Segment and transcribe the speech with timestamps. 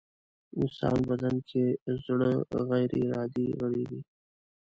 [0.59, 1.63] انسان بدن کې
[2.03, 2.31] زړه
[2.69, 4.01] غيري ارادې غړی دی.